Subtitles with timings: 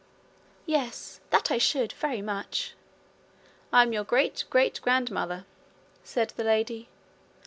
[0.65, 2.73] 'Yes, that I should very much.'
[3.71, 5.45] 'I'm your great great grandmother,'
[6.03, 6.89] said the lady.